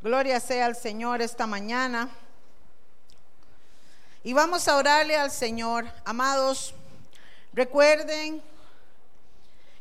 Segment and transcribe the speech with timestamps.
[0.00, 2.08] Gloria sea al Señor esta mañana.
[4.22, 5.86] Y vamos a orarle al Señor.
[6.04, 6.72] Amados,
[7.52, 8.40] recuerden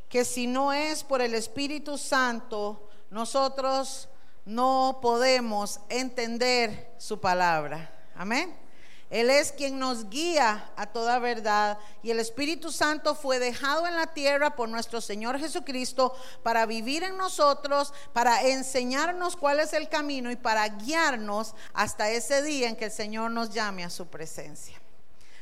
[0.09, 4.09] que si no es por el Espíritu Santo, nosotros
[4.43, 7.91] no podemos entender su palabra.
[8.15, 8.66] Amén.
[9.09, 13.95] Él es quien nos guía a toda verdad y el Espíritu Santo fue dejado en
[13.95, 16.13] la tierra por nuestro Señor Jesucristo
[16.43, 22.43] para vivir en nosotros, para enseñarnos cuál es el camino y para guiarnos hasta ese
[22.43, 24.77] día en que el Señor nos llame a su presencia.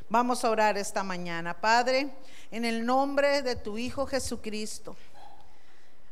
[0.08, 1.60] Vamos a orar esta mañana.
[1.60, 2.14] Padre,
[2.52, 4.96] en el nombre de tu Hijo Jesucristo.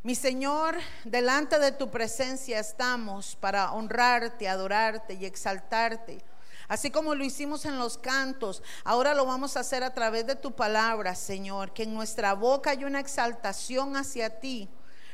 [0.03, 6.34] Mi Señor, delante de tu presencia estamos para honrarte, adorarte y exaltarte
[6.69, 10.37] Así como lo hicimos en los cantos, ahora lo vamos a hacer a través de
[10.37, 14.69] tu palabra, Señor, que en nuestra boca hay una exaltación hacia ti,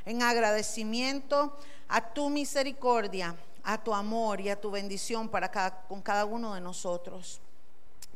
[0.04, 1.56] en agradecimiento
[1.88, 5.50] a tu misericordia, a tu amor y a tu bendición para
[5.88, 7.40] con cada uno de nosotros.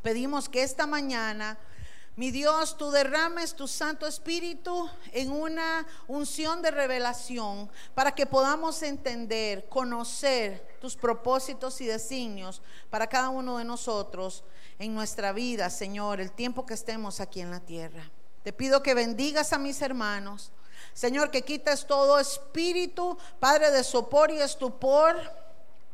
[0.03, 1.59] Pedimos que esta mañana
[2.17, 8.83] mi Dios, tú derrames tu Santo Espíritu en una unción de revelación para que podamos
[8.83, 14.45] entender, conocer tus propósitos y designios para cada uno de nosotros
[14.79, 18.09] en nuestra vida, Señor, el tiempo que estemos aquí en la tierra.
[18.45, 20.53] Te pido que bendigas a mis hermanos.
[20.93, 25.17] Señor, que quites todo espíritu, Padre de sopor y estupor,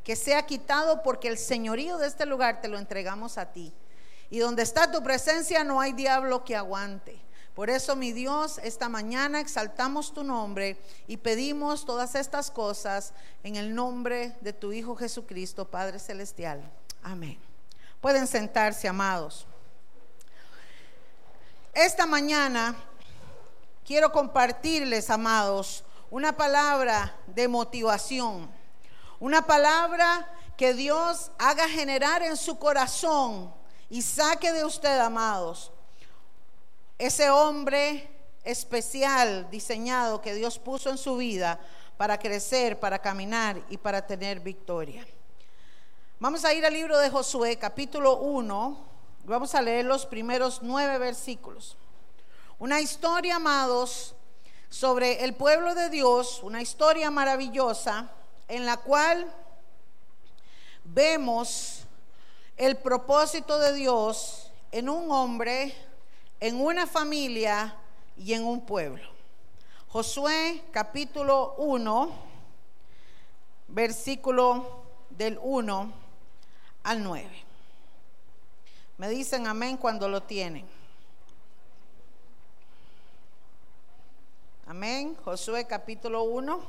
[0.05, 3.73] que sea quitado porque el señorío de este lugar te lo entregamos a ti.
[4.31, 7.21] Y donde está tu presencia no hay diablo que aguante.
[7.55, 13.57] Por eso, mi Dios, esta mañana exaltamos tu nombre y pedimos todas estas cosas en
[13.57, 16.63] el nombre de tu Hijo Jesucristo, Padre Celestial.
[17.03, 17.39] Amén.
[18.01, 19.47] Pueden sentarse, amados.
[21.75, 22.75] Esta mañana
[23.85, 28.49] quiero compartirles, amados, una palabra de motivación,
[29.19, 33.60] una palabra que Dios haga generar en su corazón
[33.91, 35.73] y saque de usted, amados,
[36.97, 38.09] ese hombre
[38.45, 41.61] especial diseñado que Dios puso en su vida
[41.97, 45.05] para crecer, para caminar y para tener victoria.
[46.21, 48.87] Vamos a ir al libro de Josué, capítulo 1.
[49.25, 51.77] Vamos a leer los primeros nueve versículos.
[52.59, 54.15] Una historia, amados,
[54.69, 58.11] sobre el pueblo de Dios, una historia maravillosa
[58.47, 59.27] en la cual
[60.85, 61.87] vemos
[62.61, 65.75] el propósito de Dios en un hombre,
[66.41, 67.75] en una familia
[68.19, 69.09] y en un pueblo.
[69.89, 72.11] Josué capítulo 1,
[73.69, 75.93] versículo del 1
[76.83, 77.31] al 9.
[78.99, 80.69] Me dicen amén cuando lo tienen.
[84.67, 85.17] Amén.
[85.25, 86.61] Josué capítulo 1,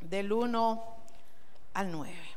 [0.00, 0.96] del 1
[1.74, 2.27] al 9.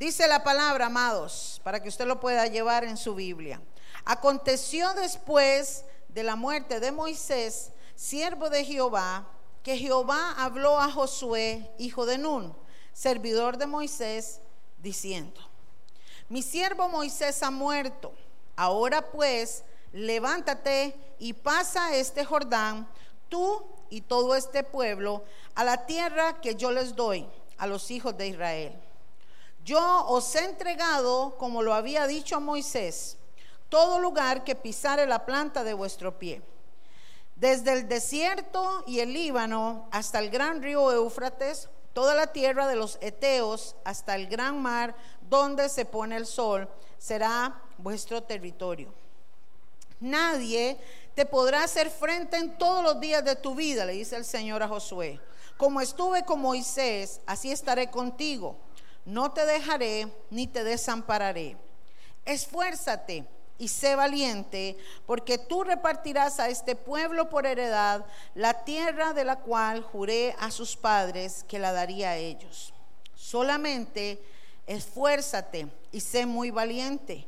[0.00, 3.60] Dice la palabra, amados, para que usted lo pueda llevar en su Biblia.
[4.06, 9.28] Aconteció después de la muerte de Moisés, siervo de Jehová,
[9.62, 12.56] que Jehová habló a Josué, hijo de Nun,
[12.94, 14.40] servidor de Moisés,
[14.78, 15.38] diciendo,
[16.30, 18.14] mi siervo Moisés ha muerto,
[18.56, 22.88] ahora pues levántate y pasa este Jordán,
[23.28, 25.24] tú y todo este pueblo,
[25.54, 27.28] a la tierra que yo les doy
[27.58, 28.80] a los hijos de Israel
[29.70, 33.16] yo os he entregado, como lo había dicho Moisés,
[33.68, 36.42] todo lugar que pisare la planta de vuestro pie.
[37.36, 42.74] Desde el desierto y el Líbano hasta el gran río Éufrates, toda la tierra de
[42.74, 44.96] los Eteos hasta el gran mar
[45.28, 48.92] donde se pone el sol, será vuestro territorio.
[50.00, 50.78] Nadie
[51.14, 54.64] te podrá hacer frente en todos los días de tu vida, le dice el Señor
[54.64, 55.20] a Josué.
[55.56, 58.56] Como estuve con Moisés, así estaré contigo
[59.04, 61.56] no te dejaré ni te desampararé.
[62.24, 63.26] Esfuérzate
[63.58, 69.36] y sé valiente, porque tú repartirás a este pueblo por heredad la tierra de la
[69.36, 72.72] cual juré a sus padres que la daría a ellos.
[73.14, 74.22] Solamente
[74.66, 77.26] esfuérzate y sé muy valiente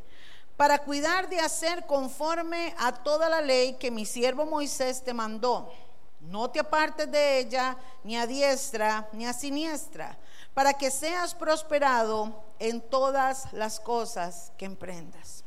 [0.56, 5.72] para cuidar de hacer conforme a toda la ley que mi siervo Moisés te mandó.
[6.20, 10.16] No te apartes de ella ni a diestra ni a siniestra
[10.54, 15.44] para que seas prosperado en todas las cosas que emprendas.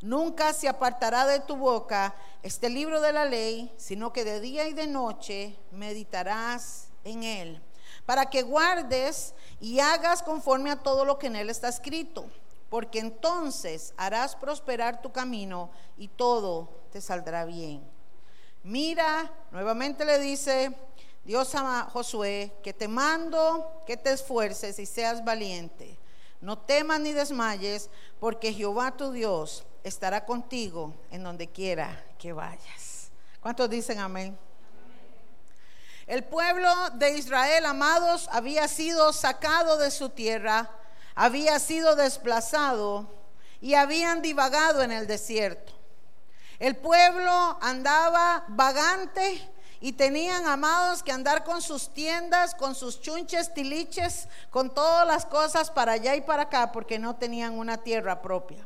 [0.00, 4.66] Nunca se apartará de tu boca este libro de la ley, sino que de día
[4.66, 7.62] y de noche meditarás en él,
[8.04, 12.26] para que guardes y hagas conforme a todo lo que en él está escrito,
[12.68, 17.88] porque entonces harás prosperar tu camino y todo te saldrá bien.
[18.64, 20.76] Mira, nuevamente le dice,
[21.24, 25.98] Dios a Josué, que te mando que te esfuerces y seas valiente.
[26.40, 27.88] No temas ni desmayes,
[28.18, 33.10] porque Jehová tu Dios estará contigo en donde quiera que vayas.
[33.40, 34.36] ¿Cuántos dicen amén?
[36.06, 40.68] El pueblo de Israel, amados, había sido sacado de su tierra,
[41.14, 43.08] había sido desplazado
[43.60, 45.72] y habían divagado en el desierto.
[46.58, 49.51] El pueblo andaba vagante
[49.84, 55.26] y tenían amados que andar con sus tiendas, con sus chunches, tiliches, con todas las
[55.26, 58.64] cosas para allá y para acá, porque no tenían una tierra propia.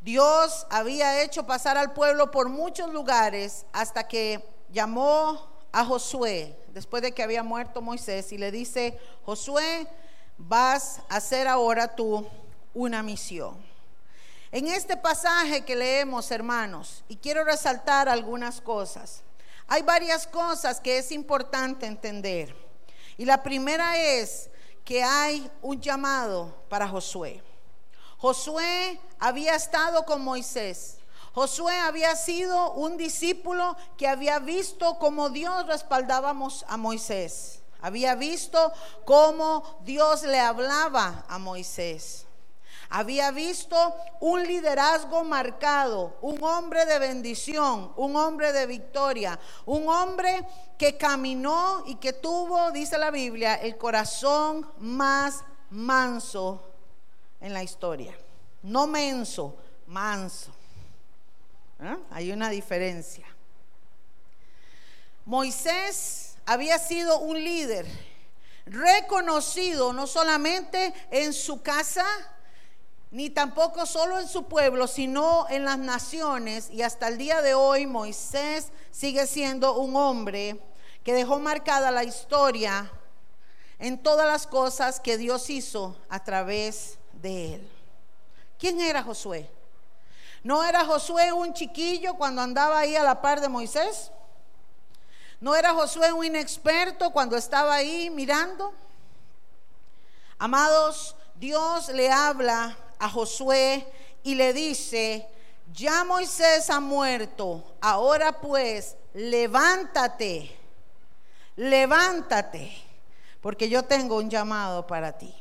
[0.00, 7.02] Dios había hecho pasar al pueblo por muchos lugares hasta que llamó a Josué, después
[7.02, 9.86] de que había muerto Moisés, y le dice, Josué,
[10.38, 12.26] vas a hacer ahora tú
[12.72, 13.62] una misión.
[14.52, 19.22] En este pasaje que leemos, hermanos, y quiero resaltar algunas cosas.
[19.72, 22.56] Hay varias cosas que es importante entender.
[23.16, 24.50] Y la primera es
[24.84, 27.40] que hay un llamado para Josué.
[28.18, 30.96] Josué había estado con Moisés.
[31.32, 37.62] Josué había sido un discípulo que había visto cómo Dios respaldaba a Moisés.
[37.80, 38.72] Había visto
[39.04, 42.26] cómo Dios le hablaba a Moisés.
[42.92, 50.44] Había visto un liderazgo marcado, un hombre de bendición, un hombre de victoria, un hombre
[50.76, 56.68] que caminó y que tuvo, dice la Biblia, el corazón más manso
[57.40, 58.12] en la historia.
[58.62, 59.56] No menso,
[59.86, 60.50] manso.
[61.80, 61.96] ¿Eh?
[62.10, 63.26] Hay una diferencia.
[65.24, 67.86] Moisés había sido un líder
[68.66, 72.04] reconocido no solamente en su casa,
[73.10, 76.70] ni tampoco solo en su pueblo, sino en las naciones.
[76.70, 80.60] Y hasta el día de hoy Moisés sigue siendo un hombre
[81.02, 82.90] que dejó marcada la historia
[83.78, 87.70] en todas las cosas que Dios hizo a través de él.
[88.58, 89.50] ¿Quién era Josué?
[90.44, 94.12] ¿No era Josué un chiquillo cuando andaba ahí a la par de Moisés?
[95.40, 98.72] ¿No era Josué un inexperto cuando estaba ahí mirando?
[100.38, 103.84] Amados, Dios le habla a Josué
[104.22, 105.26] y le dice,
[105.72, 110.56] ya Moisés ha muerto, ahora pues levántate,
[111.56, 112.72] levántate,
[113.40, 115.34] porque yo tengo un llamado para ti.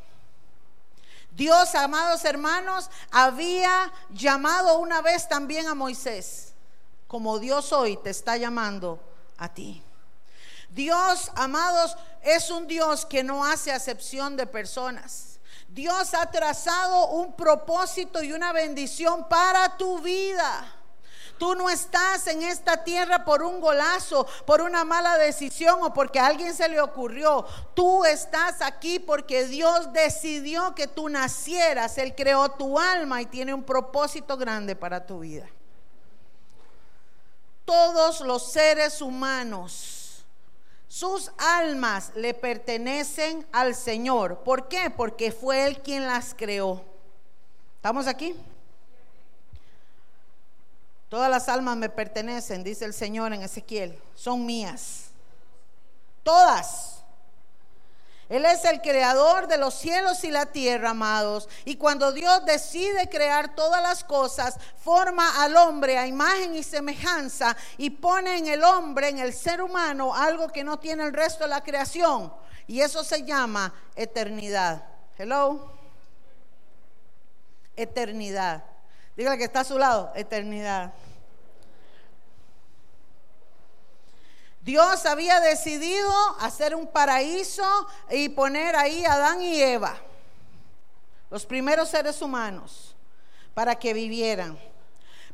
[1.32, 6.54] Dios, amados hermanos, había llamado una vez también a Moisés,
[7.08, 9.00] como Dios hoy te está llamando
[9.38, 9.84] a ti.
[10.70, 15.29] Dios, amados, es un Dios que no hace acepción de personas.
[15.70, 20.76] Dios ha trazado un propósito y una bendición para tu vida.
[21.38, 26.20] Tú no estás en esta tierra por un golazo, por una mala decisión o porque
[26.20, 27.46] a alguien se le ocurrió.
[27.76, 31.98] Tú estás aquí porque Dios decidió que tú nacieras.
[31.98, 35.48] Él creó tu alma y tiene un propósito grande para tu vida.
[37.64, 39.99] Todos los seres humanos
[40.90, 44.40] sus almas le pertenecen al Señor.
[44.40, 44.90] ¿Por qué?
[44.90, 46.84] Porque fue Él quien las creó.
[47.76, 48.36] ¿Estamos aquí?
[51.08, 54.00] Todas las almas me pertenecen, dice el Señor en Ezequiel.
[54.16, 55.12] Son mías.
[56.24, 56.99] Todas.
[58.30, 61.50] Él es el creador de los cielos y la tierra, amados.
[61.66, 67.58] Y cuando Dios decide crear todas las cosas, forma al hombre a imagen y semejanza
[67.78, 71.46] y pone en el hombre, en el ser humano, algo que no tiene el resto
[71.46, 72.32] de la creación.
[72.68, 74.84] Y eso se llama eternidad.
[75.18, 75.72] Hello.
[77.76, 78.64] Eternidad.
[79.18, 80.94] Dígale que está a su lado, eternidad.
[84.70, 89.98] Dios había decidido hacer un paraíso y poner ahí a Adán y Eva,
[91.32, 92.96] los primeros seres humanos,
[93.56, 94.60] para que vivieran.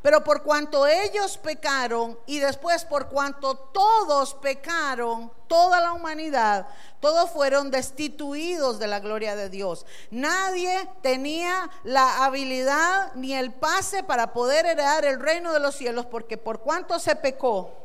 [0.01, 6.67] Pero por cuanto ellos pecaron y después por cuanto todos pecaron, toda la humanidad,
[7.01, 9.85] todos fueron destituidos de la gloria de Dios.
[10.11, 16.05] Nadie tenía la habilidad ni el pase para poder heredar el reino de los cielos
[16.05, 17.84] porque por cuanto se pecó,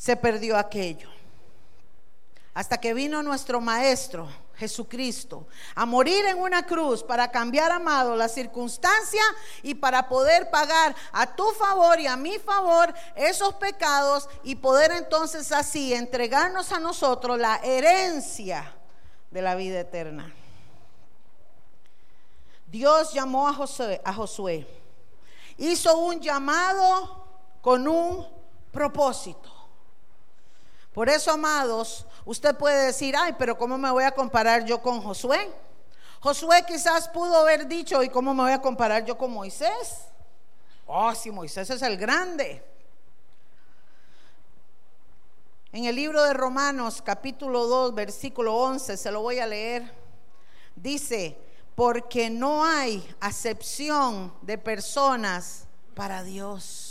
[0.00, 1.10] se perdió aquello.
[2.54, 4.26] Hasta que vino nuestro Maestro
[4.56, 9.22] Jesucristo a morir en una cruz para cambiar, amado, la circunstancia
[9.62, 14.90] y para poder pagar a tu favor y a mi favor esos pecados y poder
[14.92, 18.74] entonces así entregarnos a nosotros la herencia
[19.30, 20.32] de la vida eterna.
[22.66, 24.66] Dios llamó a Josué, a Josué
[25.58, 27.26] hizo un llamado
[27.60, 28.26] con un
[28.72, 29.59] propósito.
[30.92, 35.00] Por eso, amados, usted puede decir, ay, pero ¿cómo me voy a comparar yo con
[35.00, 35.50] Josué?
[36.20, 40.06] Josué quizás pudo haber dicho, ¿y cómo me voy a comparar yo con Moisés?
[40.86, 42.64] Oh, si Moisés es el grande.
[45.72, 49.94] En el libro de Romanos capítulo 2, versículo 11, se lo voy a leer.
[50.74, 51.38] Dice,
[51.76, 56.89] porque no hay acepción de personas para Dios.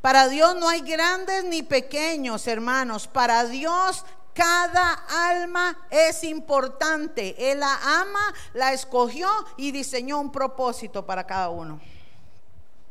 [0.00, 3.06] Para Dios no hay grandes ni pequeños, hermanos.
[3.08, 4.04] Para Dios
[4.36, 4.92] cada
[5.30, 7.50] alma es importante.
[7.50, 11.80] Él la ama, la escogió y diseñó un propósito para cada uno.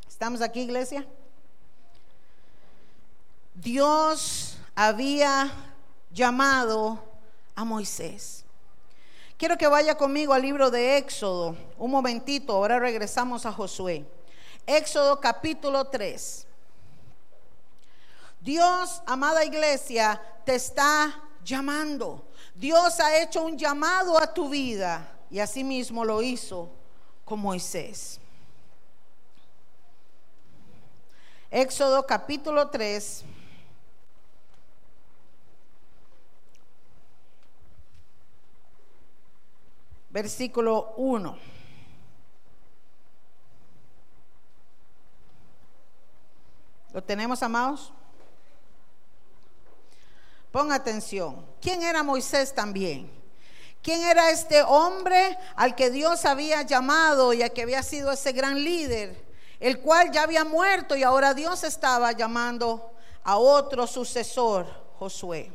[0.08, 1.06] ¿Estamos aquí, iglesia?
[3.54, 5.52] Dios había
[6.12, 7.04] llamado
[7.54, 8.44] a Moisés.
[9.38, 11.56] Quiero que vaya conmigo al libro de Éxodo.
[11.78, 14.06] Un momentito, ahora regresamos a Josué.
[14.66, 16.48] Éxodo capítulo 3.
[18.46, 22.28] Dios, amada iglesia, te está llamando.
[22.54, 26.70] Dios ha hecho un llamado a tu vida y asimismo lo hizo
[27.26, 28.20] con Moisés.
[31.50, 33.24] Éxodo capítulo 3.
[40.12, 41.38] Versículo 1.
[46.94, 47.92] ¿Lo tenemos, amados?
[50.56, 51.46] Ponga atención.
[51.60, 53.12] ¿Quién era Moisés también?
[53.82, 58.32] ¿Quién era este hombre al que Dios había llamado y a que había sido ese
[58.32, 59.22] gran líder,
[59.60, 62.94] el cual ya había muerto y ahora Dios estaba llamando
[63.26, 64.66] a otro sucesor,
[64.98, 65.52] Josué?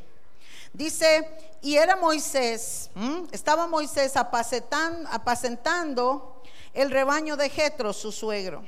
[0.71, 1.27] Dice,
[1.61, 2.91] y era Moisés,
[3.31, 6.43] estaba Moisés apacentando
[6.75, 8.63] el rebaño de Jetro, su suegro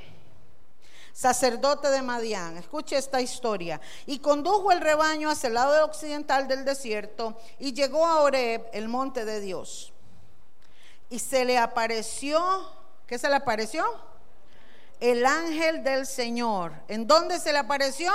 [1.14, 2.58] sacerdote de Madián.
[2.58, 3.80] Escuche esta historia.
[4.04, 8.88] Y condujo el rebaño hacia el lado occidental del desierto y llegó a Oreb, el
[8.88, 9.92] monte de Dios.
[11.08, 12.68] Y se le apareció,
[13.06, 13.84] ¿qué se le apareció?
[14.98, 16.72] El ángel del Señor.
[16.88, 18.12] ¿En dónde se le apareció?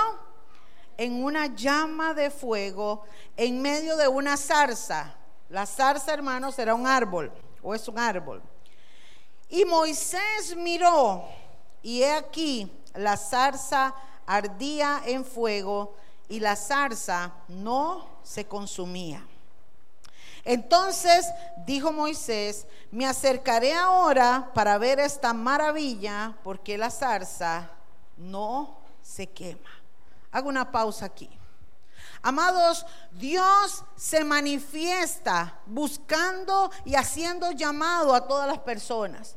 [0.98, 3.04] En una llama de fuego
[3.36, 5.14] en medio de una zarza.
[5.48, 8.42] La zarza, hermanos, era un árbol o es un árbol.
[9.48, 11.24] Y Moisés miró
[11.82, 13.94] y he aquí la zarza
[14.26, 15.94] ardía en fuego
[16.28, 19.26] y la zarza no se consumía.
[20.44, 21.26] Entonces
[21.66, 27.70] dijo Moisés, me acercaré ahora para ver esta maravilla, porque la zarza
[28.16, 29.70] no se quema.
[30.32, 31.28] Hago una pausa aquí.
[32.22, 39.36] Amados, Dios se manifiesta buscando y haciendo llamado a todas las personas.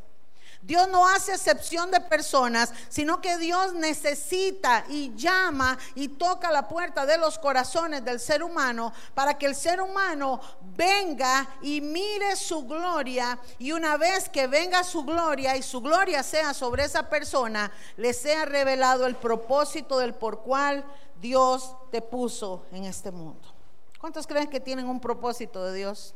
[0.63, 6.69] Dios no hace excepción de personas, sino que Dios necesita y llama y toca la
[6.69, 10.39] puerta de los corazones del ser humano para que el ser humano
[10.77, 16.23] venga y mire su gloria y una vez que venga su gloria y su gloria
[16.23, 20.85] sea sobre esa persona, le sea revelado el propósito del por cual
[21.19, 23.53] Dios te puso en este mundo.
[23.99, 26.15] ¿Cuántos creen que tienen un propósito de Dios?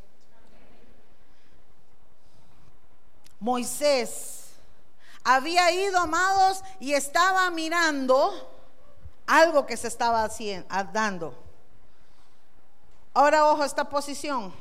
[3.40, 4.37] Moisés
[5.24, 8.32] había ido, amados, y estaba mirando
[9.26, 11.38] algo que se estaba haciendo, dando.
[13.14, 14.54] Ahora, ojo, esta posición.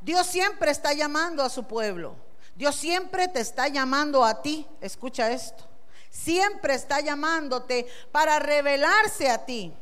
[0.00, 2.14] Dios siempre está llamando a su pueblo.
[2.54, 4.66] Dios siempre te está llamando a ti.
[4.80, 5.64] Escucha esto.
[6.10, 9.72] Siempre está llamándote para revelarse a ti.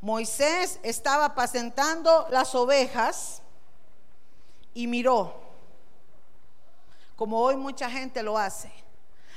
[0.00, 3.42] Moisés estaba apacentando las ovejas
[4.72, 5.43] y miró
[7.16, 8.72] como hoy mucha gente lo hace.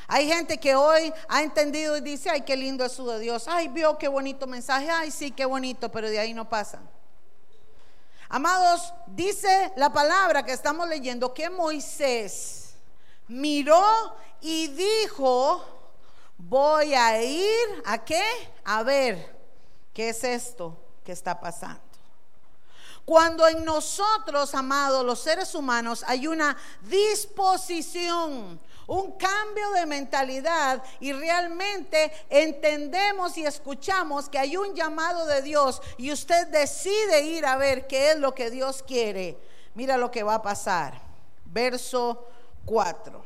[0.08, 3.48] Hay gente que hoy ha entendido y dice, ay, qué lindo es su de Dios,
[3.48, 6.90] ay, vio qué bonito mensaje, ay, sí, qué bonito, pero de ahí no pasan.
[8.30, 12.76] Amados, dice la palabra que estamos leyendo que Moisés
[13.28, 15.64] miró y dijo,
[16.38, 18.24] voy a ir a qué?
[18.64, 19.36] A ver,
[19.94, 21.87] ¿qué es esto que está pasando?
[23.08, 31.14] Cuando en nosotros, amados, los seres humanos, hay una disposición, un cambio de mentalidad y
[31.14, 37.56] realmente entendemos y escuchamos que hay un llamado de Dios y usted decide ir a
[37.56, 39.38] ver qué es lo que Dios quiere,
[39.74, 41.02] mira lo que va a pasar.
[41.46, 42.28] Verso
[42.66, 43.24] 4.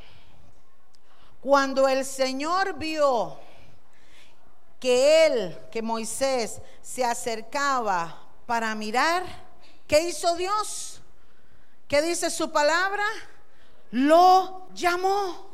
[1.42, 3.40] Cuando el Señor vio
[4.80, 9.51] que él, que Moisés, se acercaba para mirar,
[9.92, 11.02] ¿Qué hizo Dios?
[11.86, 13.04] ¿Qué dice su palabra?
[13.92, 15.50] Lo llamó.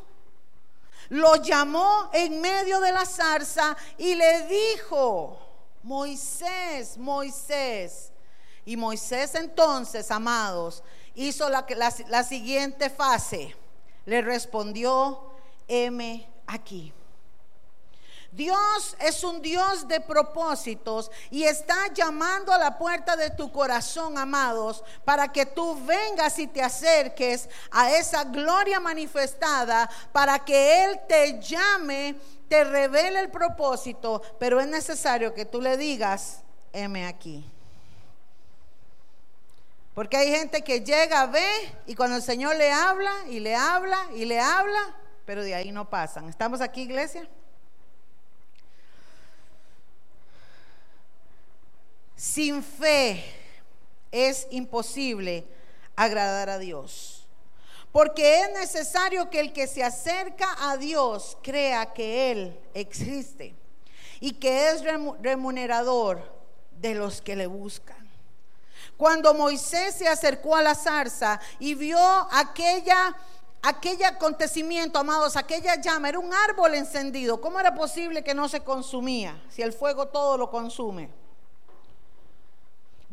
[1.10, 5.39] Lo llamó en medio de la zarza y le dijo,
[5.82, 8.12] Moisés, Moisés.
[8.63, 10.84] Y Moisés entonces, amados,
[11.15, 13.56] hizo la, la, la siguiente fase.
[14.06, 15.32] Le respondió,
[15.67, 16.94] heme aquí.
[18.38, 24.15] Dios es un Dios de propósitos y está llamando a la puerta de tu corazón,
[24.15, 31.00] amados, para que tú vengas y te acerques a esa gloria manifestada, para que Él
[31.10, 32.15] te llame,
[32.48, 37.44] te revele el propósito, pero es necesario que tú le digas, heme aquí.
[39.96, 43.98] Porque hay gente que llega, ve, y cuando el Señor le habla y le habla
[44.13, 46.29] y le habla, pero de ahí no pasan.
[46.29, 47.27] ¿Estamos aquí, iglesia?
[52.17, 53.24] Sin fe
[54.12, 55.47] es imposible
[55.95, 57.27] agradar a Dios.
[57.91, 63.55] Porque es necesario que el que se acerca a Dios crea que Él existe
[64.19, 64.83] y que es
[65.21, 66.21] remunerador
[66.71, 67.95] de los que le buscan.
[68.97, 72.00] Cuando Moisés se acercó a la zarza y vio
[72.31, 73.15] aquella
[73.62, 77.39] aquel acontecimiento, amados, aquella llama, era un árbol encendido.
[77.39, 81.26] ¿Cómo era posible que no se consumía si el fuego todo lo consume?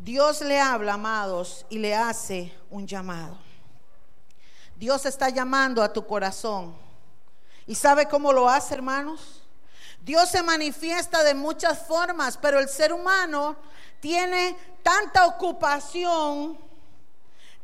[0.05, 3.39] Dios le habla, amados, y le hace un llamado.
[4.75, 6.75] Dios está llamando a tu corazón.
[7.65, 9.41] ¿Y sabe cómo lo hace, hermanos?
[10.03, 13.55] Dios se manifiesta de muchas formas, pero el ser humano
[13.99, 16.55] tiene tanta ocupación,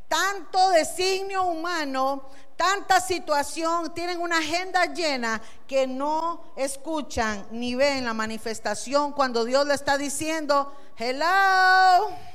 [0.08, 8.16] tanto designio humano, tanta situación, tienen una agenda llena que no escuchan ni ven la
[8.16, 12.31] manifestación cuando Dios le está diciendo, hello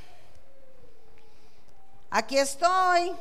[2.16, 3.12] Aquí estoy.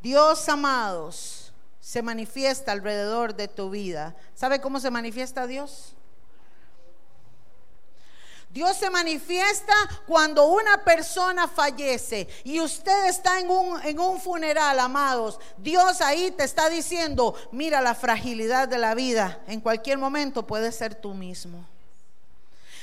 [0.00, 4.14] Dios, amados, se manifiesta alrededor de tu vida.
[4.32, 5.94] ¿Sabe cómo se manifiesta Dios?
[8.50, 9.74] Dios se manifiesta
[10.06, 15.40] cuando una persona fallece y usted está en un, en un, funeral, amados.
[15.58, 19.40] Dios ahí te está diciendo, mira la fragilidad de la vida.
[19.48, 21.71] En cualquier momento puede ser tú mismo.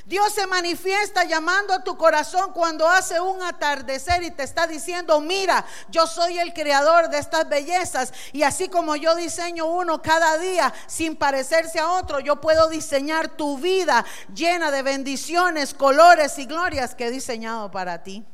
[0.09, 5.21] Dios se manifiesta llamando a tu corazón cuando hace un atardecer y te está diciendo,
[5.21, 10.39] mira, yo soy el creador de estas bellezas y así como yo diseño uno cada
[10.39, 16.47] día sin parecerse a otro, yo puedo diseñar tu vida llena de bendiciones, colores y
[16.47, 18.25] glorias que he diseñado para ti.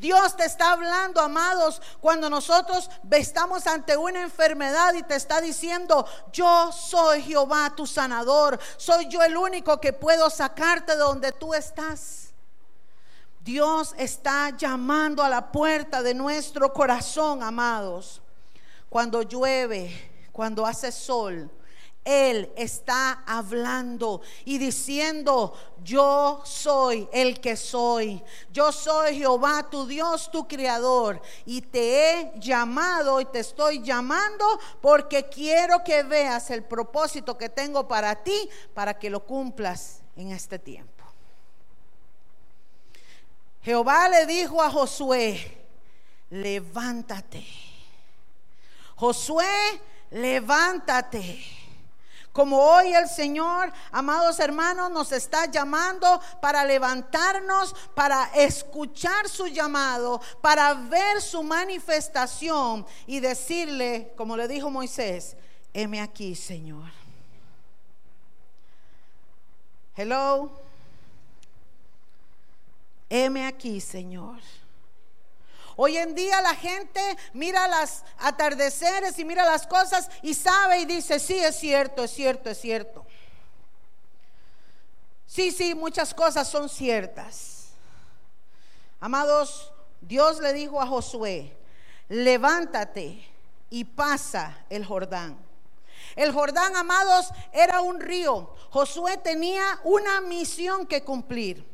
[0.00, 6.06] Dios te está hablando, amados, cuando nosotros estamos ante una enfermedad y te está diciendo,
[6.32, 11.52] yo soy Jehová tu sanador, soy yo el único que puedo sacarte de donde tú
[11.52, 12.32] estás.
[13.40, 18.22] Dios está llamando a la puerta de nuestro corazón, amados.
[18.88, 21.50] Cuando llueve, cuando hace sol,
[22.10, 28.22] él está hablando y diciendo, yo soy el que soy.
[28.52, 31.22] Yo soy Jehová, tu Dios, tu creador.
[31.46, 37.48] Y te he llamado y te estoy llamando porque quiero que veas el propósito que
[37.48, 41.04] tengo para ti, para que lo cumplas en este tiempo.
[43.62, 45.58] Jehová le dijo a Josué,
[46.30, 47.46] levántate.
[48.96, 51.59] Josué, levántate.
[52.32, 60.20] Como hoy el Señor, amados hermanos, nos está llamando para levantarnos, para escuchar su llamado,
[60.40, 65.36] para ver su manifestación y decirle, como le dijo Moisés,
[65.74, 66.90] heme aquí, Señor.
[69.96, 70.50] Hello.
[73.10, 74.38] Heme aquí, Señor.
[75.76, 77.00] Hoy en día la gente
[77.32, 82.10] mira las atardeceres y mira las cosas y sabe y dice, sí, es cierto, es
[82.10, 83.06] cierto, es cierto.
[85.26, 87.68] Sí, sí, muchas cosas son ciertas.
[88.98, 91.56] Amados, Dios le dijo a Josué,
[92.08, 93.24] levántate
[93.70, 95.38] y pasa el Jordán.
[96.16, 98.54] El Jordán, amados, era un río.
[98.70, 101.64] Josué tenía una misión que cumplir.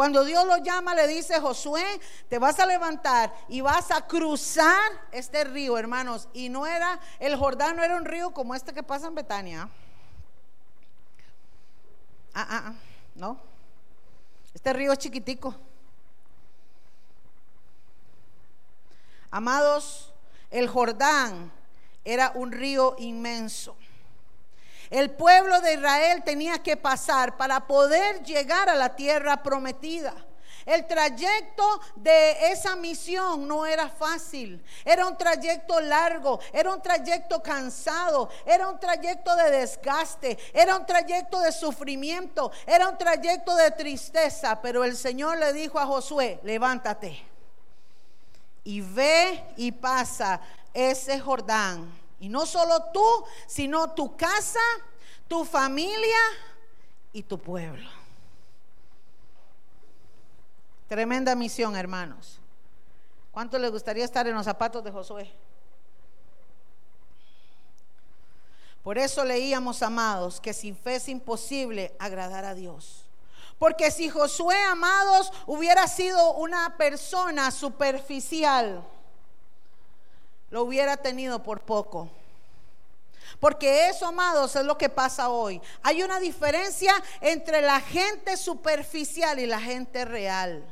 [0.00, 1.84] Cuando Dios lo llama, le dice, Josué,
[2.30, 6.26] te vas a levantar y vas a cruzar este río, hermanos.
[6.32, 9.68] Y no era, el Jordán no era un río como este que pasa en Betania.
[12.32, 12.74] Ah, ah, ah,
[13.14, 13.38] no.
[14.54, 15.54] Este río es chiquitico.
[19.30, 20.14] Amados,
[20.50, 21.52] el Jordán
[22.06, 23.76] era un río inmenso.
[24.90, 30.14] El pueblo de Israel tenía que pasar para poder llegar a la tierra prometida.
[30.66, 34.62] El trayecto de esa misión no era fácil.
[34.84, 40.84] Era un trayecto largo, era un trayecto cansado, era un trayecto de desgaste, era un
[40.84, 44.60] trayecto de sufrimiento, era un trayecto de tristeza.
[44.60, 47.30] Pero el Señor le dijo a Josué, levántate
[48.64, 50.40] y ve y pasa
[50.74, 51.99] ese Jordán.
[52.20, 54.60] Y no solo tú, sino tu casa,
[55.26, 56.18] tu familia
[57.12, 57.88] y tu pueblo.
[60.86, 62.38] Tremenda misión, hermanos.
[63.32, 65.32] ¿Cuánto les gustaría estar en los zapatos de Josué?
[68.82, 73.04] Por eso leíamos, amados, que sin fe es imposible agradar a Dios.
[73.58, 78.82] Porque si Josué, amados, hubiera sido una persona superficial,
[80.50, 82.08] lo hubiera tenido por poco.
[83.38, 85.60] Porque eso, amados, es lo que pasa hoy.
[85.82, 90.64] Hay una diferencia entre la gente superficial y la gente real.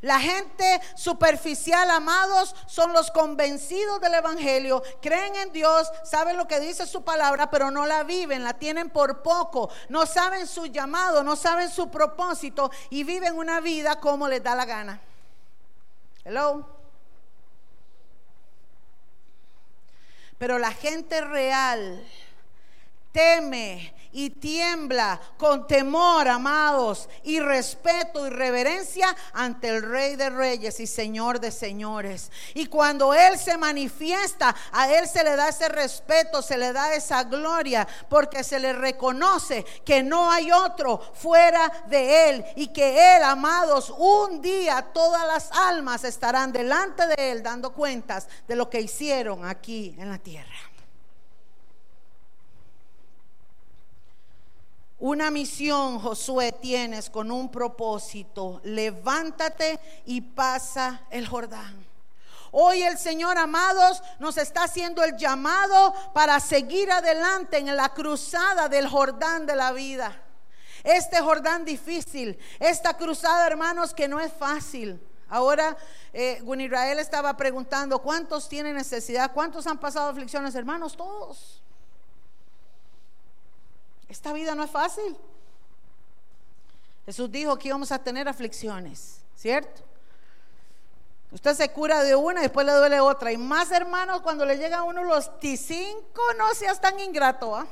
[0.00, 6.58] La gente superficial, amados, son los convencidos del Evangelio, creen en Dios, saben lo que
[6.58, 11.22] dice su palabra, pero no la viven, la tienen por poco, no saben su llamado,
[11.22, 15.02] no saben su propósito y viven una vida como les da la gana.
[16.24, 16.79] Hello.
[20.40, 22.02] Pero la gente real
[23.12, 30.80] teme y tiembla con temor, amados, y respeto y reverencia ante el Rey de Reyes
[30.80, 32.30] y Señor de Señores.
[32.54, 36.94] Y cuando Él se manifiesta, a Él se le da ese respeto, se le da
[36.94, 43.16] esa gloria, porque se le reconoce que no hay otro fuera de Él y que
[43.16, 48.68] Él, amados, un día todas las almas estarán delante de Él dando cuentas de lo
[48.68, 50.69] que hicieron aquí en la tierra.
[55.00, 58.60] Una misión, Josué, tienes con un propósito.
[58.64, 61.86] Levántate y pasa el Jordán.
[62.52, 68.68] Hoy el Señor, amados, nos está haciendo el llamado para seguir adelante en la cruzada
[68.68, 70.20] del Jordán de la vida.
[70.84, 75.00] Este Jordán difícil, esta cruzada, hermanos, que no es fácil.
[75.30, 75.78] Ahora,
[76.12, 79.32] eh, Israel estaba preguntando, ¿cuántos tienen necesidad?
[79.32, 80.94] ¿Cuántos han pasado aflicciones, hermanos?
[80.94, 81.62] Todos.
[84.10, 85.16] Esta vida no es fácil.
[87.06, 89.82] Jesús dijo que íbamos a tener aflicciones, ¿cierto?
[91.30, 93.30] Usted se cura de una y después le duele otra.
[93.30, 97.54] Y más hermanos, cuando le llega a uno los T5, no seas tan ingrato.
[97.54, 97.68] ¿ah?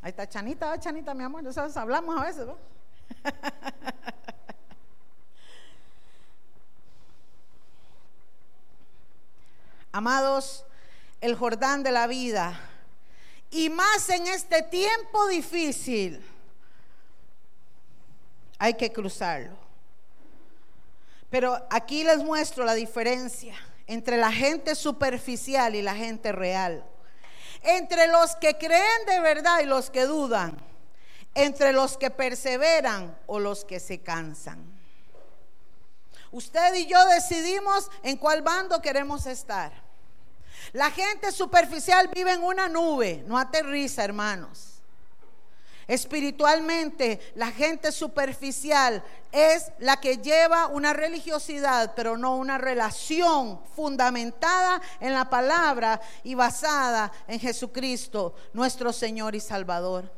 [0.00, 2.46] Ahí está Chanita, Chanita, mi amor, sabes, hablamos a veces.
[2.46, 2.56] ¿no?
[9.92, 10.64] Amados,
[11.20, 12.58] el Jordán de la vida
[13.50, 16.24] y más en este tiempo difícil,
[18.58, 19.56] hay que cruzarlo.
[21.30, 23.54] Pero aquí les muestro la diferencia
[23.86, 26.84] entre la gente superficial y la gente real.
[27.62, 30.56] Entre los que creen de verdad y los que dudan.
[31.34, 34.64] Entre los que perseveran o los que se cansan.
[36.32, 39.85] Usted y yo decidimos en cuál bando queremos estar.
[40.76, 44.82] La gente superficial vive en una nube, no aterriza, hermanos.
[45.88, 54.82] Espiritualmente, la gente superficial es la que lleva una religiosidad, pero no una relación fundamentada
[55.00, 60.12] en la palabra y basada en Jesucristo, nuestro Señor y Salvador.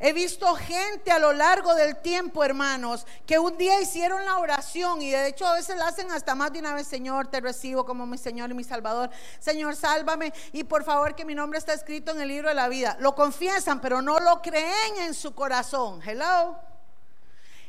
[0.00, 5.00] He visto gente a lo largo del tiempo, hermanos, que un día hicieron la oración
[5.00, 7.86] y de hecho a veces la hacen hasta más de una vez, Señor, te recibo
[7.86, 9.10] como mi Señor y mi Salvador.
[9.38, 12.68] Señor, sálvame y por favor que mi nombre está escrito en el libro de la
[12.68, 12.96] vida.
[12.98, 16.00] Lo confiesan, pero no lo creen en su corazón.
[16.04, 16.73] Hello.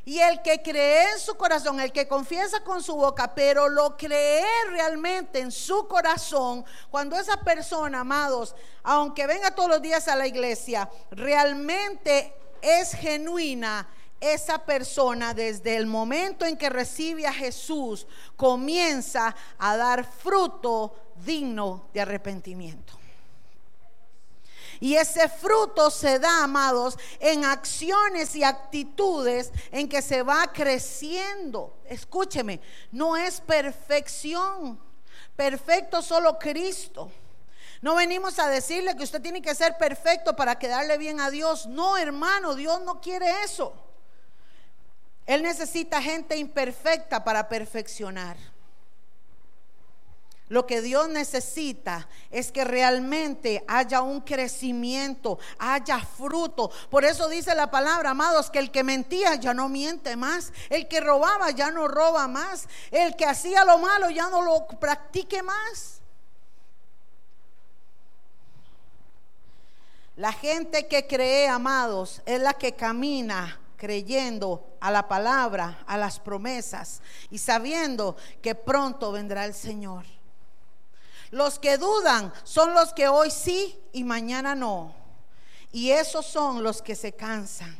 [0.05, 3.97] Y el que cree en su corazón, el que confiesa con su boca, pero lo
[3.97, 10.15] cree realmente en su corazón, cuando esa persona, amados, aunque venga todos los días a
[10.15, 13.87] la iglesia, realmente es genuina,
[14.19, 21.89] esa persona desde el momento en que recibe a Jesús comienza a dar fruto digno
[21.93, 23.04] de arrepentimiento.
[24.79, 31.77] Y ese fruto se da, amados, en acciones y actitudes en que se va creciendo.
[31.85, 32.61] Escúcheme,
[32.91, 34.79] no es perfección.
[35.35, 37.11] Perfecto solo Cristo.
[37.81, 41.67] No venimos a decirle que usted tiene que ser perfecto para quedarle bien a Dios.
[41.67, 43.73] No, hermano, Dios no quiere eso.
[45.25, 48.37] Él necesita gente imperfecta para perfeccionar.
[50.47, 56.69] Lo que Dios necesita es que realmente haya un crecimiento, haya fruto.
[56.89, 60.87] Por eso dice la palabra, amados, que el que mentía ya no miente más, el
[60.87, 65.41] que robaba ya no roba más, el que hacía lo malo ya no lo practique
[65.41, 66.01] más.
[70.15, 76.19] La gente que cree, amados, es la que camina creyendo a la palabra, a las
[76.19, 80.14] promesas y sabiendo que pronto vendrá el Señor.
[81.35, 84.95] Los que dudan son los que hoy sí y mañana no.
[85.73, 87.75] Y esos son los que se cansan.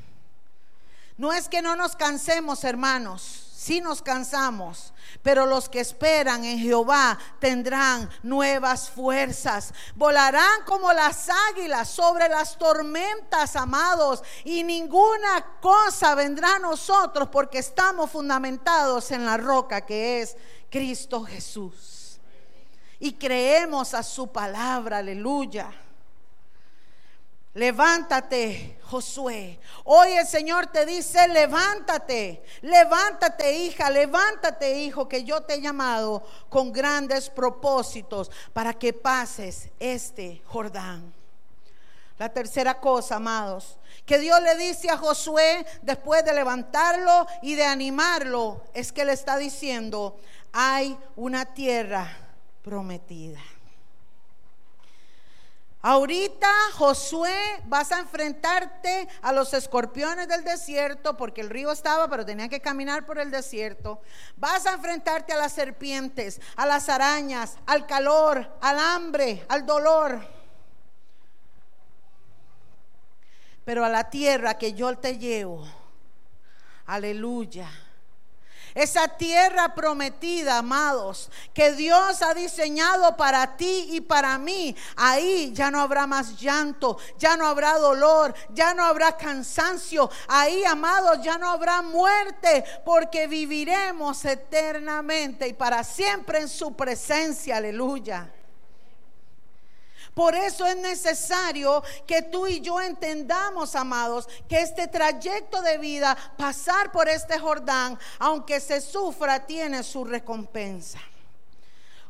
[1.16, 3.22] No es que no nos cansemos, hermanos,
[3.56, 4.92] sí nos cansamos,
[5.24, 9.74] pero los que esperan en Jehová tendrán nuevas fuerzas.
[9.96, 17.60] Volarán como las águilas sobre las tormentas, amados, y ninguna cosa vendrá a nosotros porque
[17.60, 20.36] estamos fundamentados en la roca que es
[20.70, 21.95] Cristo Jesús
[23.00, 25.72] y creemos a su palabra, aleluya.
[27.56, 29.58] Levántate, Josué.
[29.86, 36.22] Hoy el Señor te dice, levántate, levántate hija, levántate hijo, que yo te he llamado
[36.50, 41.14] con grandes propósitos para que pases este Jordán.
[42.20, 47.64] La tercera cosa, amados, que Dios le dice a Josué después de levantarlo y de
[47.64, 50.18] animarlo, es que le está diciendo,
[50.52, 52.25] hay una tierra
[52.66, 53.40] prometida.
[55.84, 62.26] Ahorita, Josué, vas a enfrentarte a los escorpiones del desierto, porque el río estaba, pero
[62.26, 64.02] tenía que caminar por el desierto.
[64.36, 70.28] Vas a enfrentarte a las serpientes, a las arañas, al calor, al hambre, al dolor.
[73.64, 75.68] Pero a la tierra que yo te llevo,
[76.88, 77.70] aleluya
[78.76, 84.76] esa tierra prometida, amados, que Dios ha diseñado para ti y para mí.
[84.98, 90.10] Ahí ya no habrá más llanto, ya no habrá dolor, ya no habrá cansancio.
[90.28, 97.58] Ahí, amados, ya no habrá muerte, porque viviremos eternamente y para siempre en su presencia.
[97.58, 98.30] Aleluya.
[100.16, 106.18] Por eso es necesario que tú y yo entendamos, amados, que este trayecto de vida,
[106.38, 111.00] pasar por este Jordán, aunque se sufra, tiene su recompensa.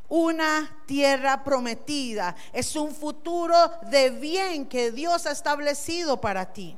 [0.07, 6.77] Una tierra prometida es un futuro de bien que Dios ha establecido para ti.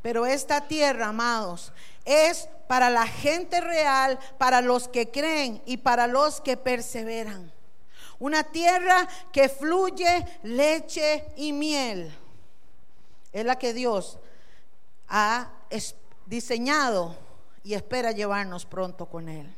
[0.00, 1.74] Pero esta tierra, amados,
[2.06, 7.52] es para la gente real, para los que creen y para los que perseveran.
[8.22, 12.16] Una tierra que fluye leche y miel.
[13.32, 14.16] Es la que Dios
[15.08, 15.50] ha
[16.26, 17.16] diseñado
[17.64, 19.52] y espera llevarnos pronto con Él.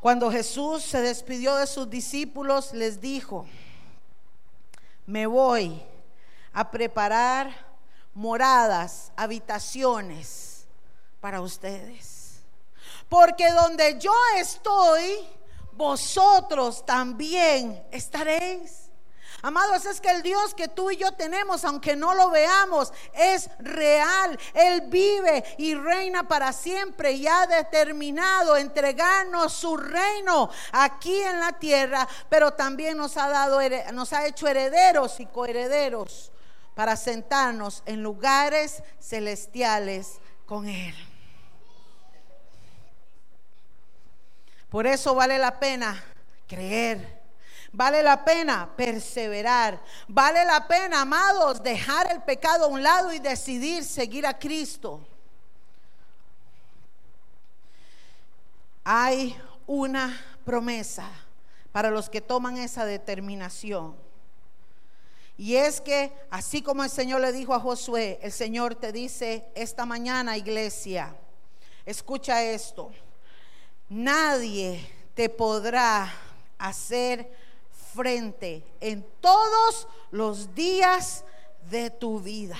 [0.00, 3.44] Cuando Jesús se despidió de sus discípulos, les dijo,
[5.04, 5.82] me voy
[6.54, 7.54] a preparar
[8.14, 10.64] moradas, habitaciones
[11.20, 12.40] para ustedes.
[13.10, 15.18] Porque donde yo estoy,
[15.76, 18.84] vosotros también estaréis.
[19.42, 23.50] Amados, es que el Dios que tú y yo tenemos, aunque no lo veamos, es
[23.58, 24.38] real.
[24.54, 31.52] Él vive y reina para siempre y ha determinado entregarnos su reino aquí en la
[31.52, 33.58] tierra, pero también nos ha dado
[33.92, 36.32] nos ha hecho herederos y coherederos
[36.74, 40.94] para sentarnos en lugares celestiales con él.
[44.74, 46.02] Por eso vale la pena
[46.48, 47.22] creer.
[47.72, 49.80] Vale la pena perseverar.
[50.08, 55.00] Vale la pena, amados, dejar el pecado a un lado y decidir seguir a Cristo.
[58.82, 61.08] Hay una promesa
[61.70, 63.94] para los que toman esa determinación.
[65.38, 69.46] Y es que, así como el Señor le dijo a Josué, el Señor te dice
[69.54, 71.14] esta mañana, iglesia,
[71.86, 72.90] escucha esto
[73.88, 76.12] nadie te podrá
[76.58, 77.30] hacer
[77.94, 81.24] frente en todos los días
[81.70, 82.58] de tu vida.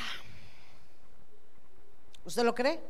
[2.25, 2.81] ¿Usted lo cree?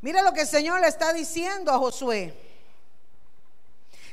[0.00, 2.34] Mira lo que el Señor le está diciendo a Josué.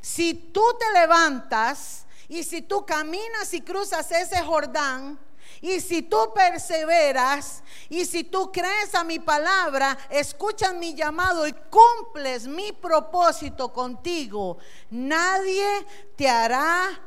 [0.01, 5.19] Si tú te levantas y si tú caminas y cruzas ese Jordán,
[5.61, 11.53] y si tú perseveras y si tú crees a mi palabra, escuchas mi llamado y
[11.53, 14.57] cumples mi propósito contigo,
[14.89, 16.99] nadie te hará,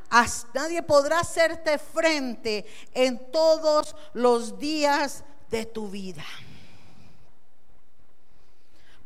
[0.55, 2.65] nadie podrá hacerte frente
[2.95, 6.25] en todos los días de tu vida.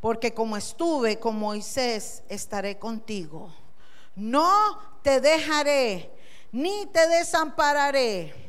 [0.00, 3.52] porque como estuve con Moisés, estaré contigo.
[4.14, 6.08] No te dejaré,
[6.52, 8.47] ni te desampararé.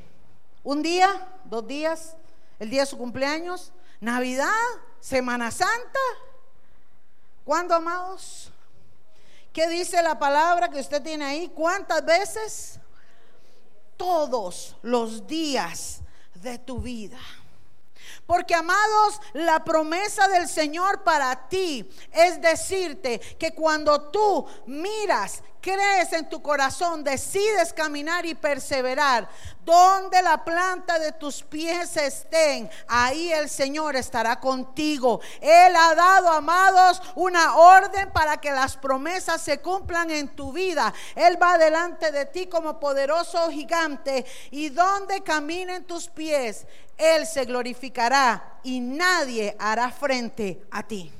[0.63, 2.15] Un día, dos días,
[2.59, 4.49] el día de su cumpleaños, Navidad,
[4.99, 5.99] Semana Santa.
[7.45, 8.51] ¿Cuándo, amados?
[9.53, 11.51] ¿Qué dice la palabra que usted tiene ahí?
[11.55, 12.79] ¿Cuántas veces?
[13.95, 16.01] Todos los días
[16.35, 17.19] de tu vida.
[18.25, 26.13] Porque amados, la promesa del Señor para ti es decirte que cuando tú miras crees
[26.13, 29.29] en tu corazón, decides caminar y perseverar,
[29.63, 35.21] donde la planta de tus pies estén, ahí el Señor estará contigo.
[35.41, 40.93] Él ha dado, amados, una orden para que las promesas se cumplan en tu vida.
[41.15, 46.65] Él va delante de ti como poderoso gigante y donde caminen tus pies,
[46.97, 51.11] Él se glorificará y nadie hará frente a ti.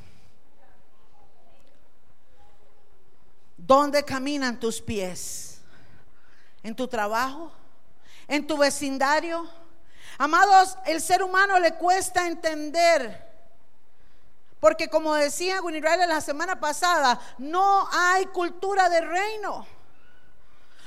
[3.70, 5.62] ¿Dónde caminan tus pies?
[6.64, 7.52] ¿En tu trabajo?
[8.28, 9.48] ¿En tu vecindario?
[10.18, 13.30] Amados, el ser humano le cuesta entender.
[14.60, 19.68] Porque como decía Gunirale la semana pasada, no hay cultura de reino.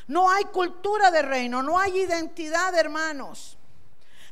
[0.08, 3.58] No hay cultura de reino, no hay identidad, hermanos.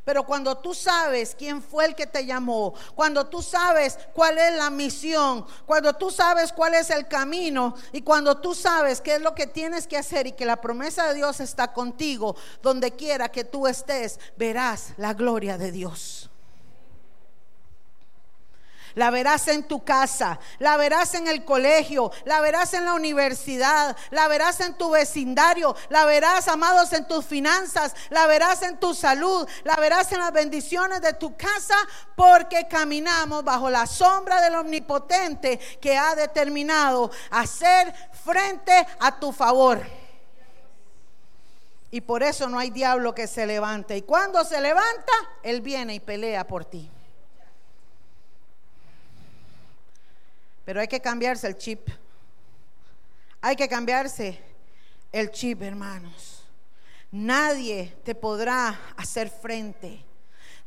[0.04, 4.54] Pero cuando tú sabes quién fue el que te llamó, cuando tú sabes cuál es
[4.54, 9.20] la misión, cuando tú sabes cuál es el camino y cuando tú sabes qué es
[9.20, 13.28] lo que tienes que hacer y que la promesa de Dios está contigo, donde quiera
[13.28, 16.30] que tú estés, verás la gloria de Dios.
[18.94, 23.96] La verás en tu casa, la verás en el colegio, la verás en la universidad,
[24.10, 28.94] la verás en tu vecindario, la verás, amados, en tus finanzas, la verás en tu
[28.94, 31.76] salud, la verás en las bendiciones de tu casa,
[32.16, 39.80] porque caminamos bajo la sombra del omnipotente que ha determinado hacer frente a tu favor.
[41.90, 43.96] Y por eso no hay diablo que se levante.
[43.96, 46.90] Y cuando se levanta, Él viene y pelea por ti.
[50.70, 51.88] Pero hay que cambiarse el chip.
[53.40, 54.40] Hay que cambiarse
[55.10, 56.44] el chip, hermanos.
[57.10, 60.06] Nadie te podrá hacer frente.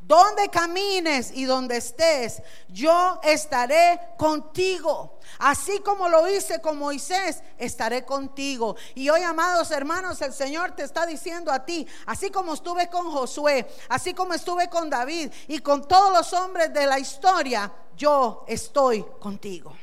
[0.02, 5.22] Donde camines y donde estés, yo estaré contigo.
[5.40, 8.76] Así como lo hice con Moisés, estaré contigo.
[8.96, 13.10] Y hoy, amados hermanos, el Señor te está diciendo a ti, así como estuve con
[13.10, 18.44] Josué, así como estuve con David y con todos los hombres de la historia, yo
[18.50, 19.74] estoy contigo.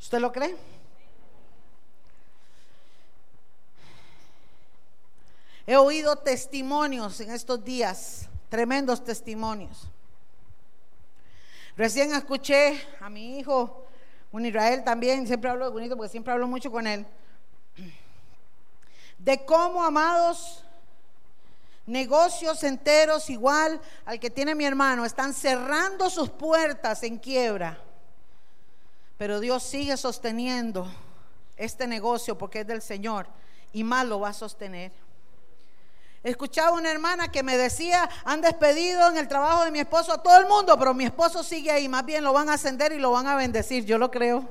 [0.00, 0.56] ¿Usted lo cree?
[5.66, 9.88] He oído testimonios en estos días, tremendos testimonios.
[11.76, 13.86] Recién escuché a mi hijo,
[14.32, 17.06] un Israel también, siempre hablo de bonito porque siempre hablo mucho con él,
[19.18, 20.64] de cómo, amados,
[21.86, 27.78] negocios enteros igual al que tiene mi hermano, están cerrando sus puertas en quiebra
[29.20, 30.90] pero Dios sigue sosteniendo
[31.58, 33.26] este negocio porque es del Señor
[33.70, 34.92] y más lo va a sostener.
[36.22, 40.22] Escuchaba una hermana que me decía, han despedido en el trabajo de mi esposo a
[40.22, 42.98] todo el mundo, pero mi esposo sigue ahí, más bien lo van a ascender y
[42.98, 44.48] lo van a bendecir, yo lo creo.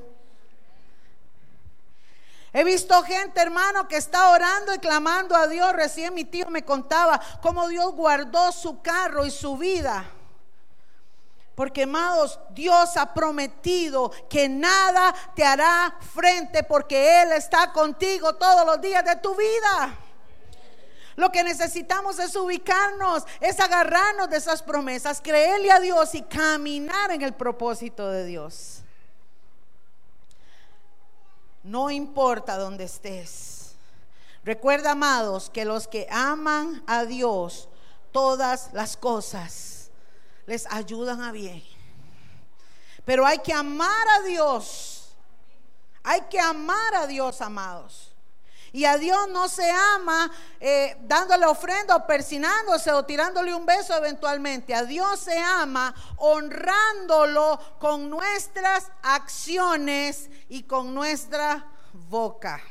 [2.52, 5.72] He visto gente, hermano, que está orando y clamando a Dios.
[5.72, 10.04] Recién mi tío me contaba cómo Dios guardó su carro y su vida
[11.54, 18.64] porque, amados, Dios ha prometido que nada te hará frente porque Él está contigo todos
[18.64, 19.98] los días de tu vida.
[21.16, 27.10] Lo que necesitamos es ubicarnos, es agarrarnos de esas promesas, creerle a Dios y caminar
[27.10, 28.80] en el propósito de Dios.
[31.62, 33.74] No importa dónde estés.
[34.44, 37.68] Recuerda, amados, que los que aman a Dios,
[38.12, 39.69] todas las cosas
[40.46, 41.62] les ayudan a bien.
[43.04, 45.16] Pero hay que amar a Dios.
[46.02, 48.14] Hay que amar a Dios, amados.
[48.72, 53.96] Y a Dios no se ama eh, dándole ofrenda o persinándose o tirándole un beso
[53.96, 54.74] eventualmente.
[54.74, 62.62] A Dios se ama honrándolo con nuestras acciones y con nuestra boca.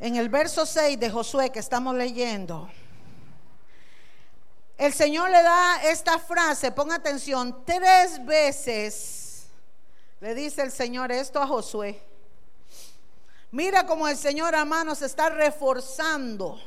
[0.00, 2.68] En el verso 6 de Josué que estamos leyendo,
[4.78, 9.46] el Señor le da esta frase, ponga atención, tres veces
[10.20, 12.02] le dice el Señor esto a Josué.
[13.50, 16.58] Mira cómo el Señor, hermanos, está reforzando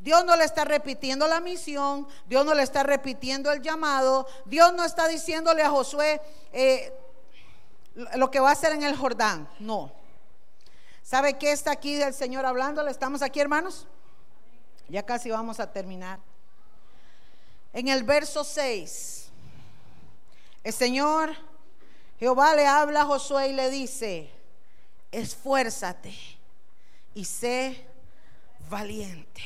[0.00, 4.72] Dios no le está repitiendo la misión, Dios no le está repitiendo el llamado, Dios
[4.72, 6.92] no está diciéndole a Josué eh,
[8.14, 9.92] lo que va a hacer en el Jordán, no.
[11.10, 12.88] ¿Sabe qué está aquí del Señor hablándole?
[12.88, 13.84] ¿Estamos aquí, hermanos?
[14.88, 16.20] Ya casi vamos a terminar.
[17.72, 19.28] En el verso 6,
[20.62, 21.34] el Señor
[22.20, 24.30] Jehová le habla a Josué y le dice,
[25.10, 26.14] esfuérzate
[27.12, 27.84] y sé
[28.68, 29.42] valiente.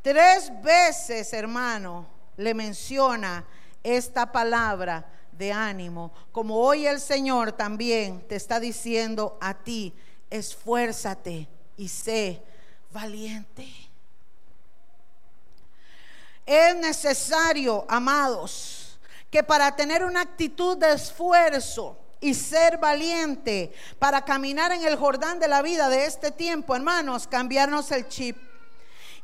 [0.00, 2.06] Tres veces, hermano,
[2.36, 3.44] le menciona
[3.82, 9.92] esta palabra de ánimo, como hoy el Señor también te está diciendo a ti,
[10.36, 12.42] esfuérzate y sé
[12.90, 13.66] valiente.
[16.44, 18.98] Es necesario, amados,
[19.30, 25.40] que para tener una actitud de esfuerzo, y ser valiente para caminar en el Jordán
[25.40, 28.51] de la vida de este tiempo, hermanos, cambiarnos el chip.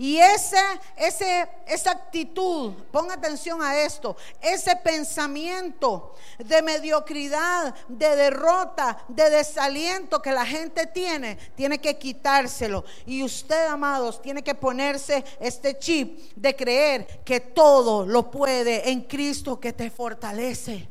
[0.01, 0.63] Y ese,
[0.97, 10.23] ese, esa actitud, ponga atención a esto, ese pensamiento de mediocridad, de derrota, de desaliento
[10.23, 12.85] que la gente tiene, tiene que quitárselo.
[13.07, 19.01] Y usted, amados, tiene que ponerse este chip de creer que todo lo puede en
[19.01, 20.89] Cristo que te fortalece.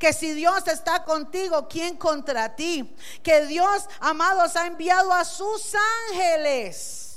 [0.00, 2.92] Que si Dios está contigo, ¿quién contra ti?
[3.22, 5.76] Que Dios, amados, ha enviado a sus
[6.10, 7.07] ángeles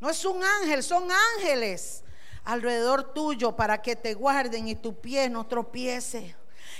[0.00, 2.02] no es un ángel, son ángeles
[2.46, 6.34] alrededor tuyo para que te guarden y tu pie no tropiece.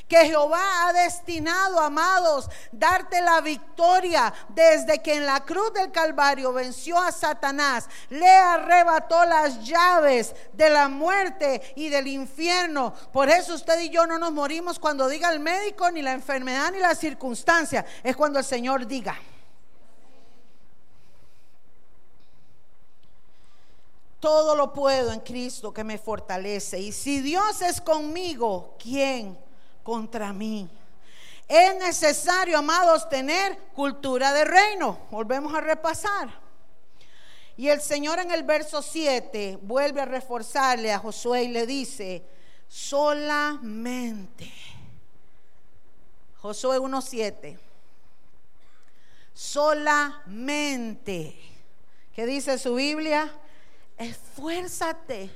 [0.08, 6.52] Que Jehová ha destinado, amados, darte la victoria desde que en la cruz del Calvario
[6.52, 12.94] venció a Satanás, le arrebató las llaves de la muerte y del infierno.
[13.12, 16.70] Por eso usted y yo no nos morimos cuando diga el médico, ni la enfermedad,
[16.70, 17.84] ni la circunstancia.
[18.04, 19.16] Es cuando el Señor diga.
[24.20, 26.78] Todo lo puedo en Cristo que me fortalece.
[26.78, 29.38] Y si Dios es conmigo, ¿quién
[29.82, 30.68] contra mí?
[31.48, 34.98] Es necesario, amados, tener cultura de reino.
[35.10, 36.28] Volvemos a repasar.
[37.56, 42.24] Y el Señor en el verso 7 vuelve a reforzarle a Josué y le dice,
[42.68, 44.52] solamente.
[46.38, 47.58] Josué 1.7.
[49.32, 51.38] Solamente.
[52.14, 53.32] ¿Qué dice su Biblia?
[53.96, 55.30] Esfuérzate.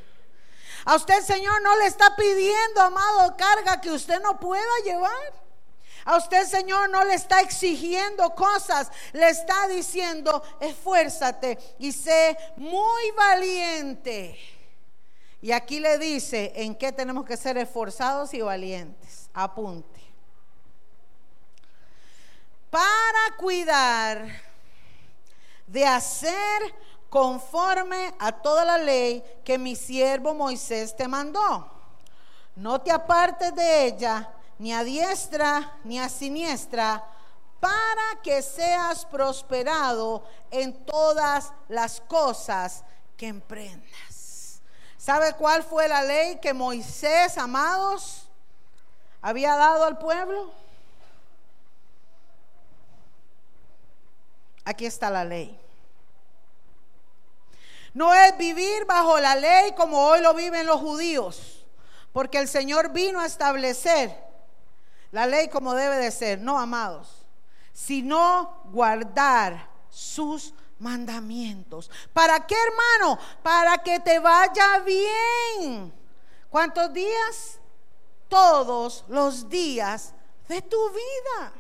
[0.85, 5.41] A usted, Señor, no le está pidiendo, amado, carga que usted no pueda llevar.
[6.05, 13.11] A usted, Señor, no le está exigiendo cosas, le está diciendo, esfuérzate y sé muy
[13.13, 14.39] valiente.
[15.43, 19.29] Y aquí le dice en qué tenemos que ser esforzados y valientes.
[19.33, 20.01] Apunte.
[22.71, 24.27] Para cuidar
[25.67, 26.75] de hacer
[27.11, 31.69] conforme a toda la ley que mi siervo Moisés te mandó.
[32.55, 37.05] No te apartes de ella, ni a diestra ni a siniestra,
[37.59, 42.85] para que seas prosperado en todas las cosas
[43.17, 44.63] que emprendas.
[44.97, 48.29] ¿Sabe cuál fue la ley que Moisés, amados,
[49.21, 50.53] había dado al pueblo?
[54.65, 55.59] Aquí está la ley.
[57.93, 61.67] No es vivir bajo la ley como hoy lo viven los judíos,
[62.13, 64.17] porque el Señor vino a establecer
[65.11, 67.27] la ley como debe de ser, no amados,
[67.73, 71.91] sino guardar sus mandamientos.
[72.13, 73.19] ¿Para qué, hermano?
[73.43, 75.93] Para que te vaya bien.
[76.49, 77.59] ¿Cuántos días?
[78.29, 80.15] Todos los días
[80.49, 81.53] de tu vida.